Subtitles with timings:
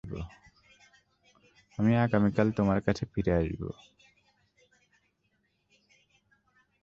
[1.77, 3.69] আমি আগামীকাল তোমার কাছে ফিরে আসবো।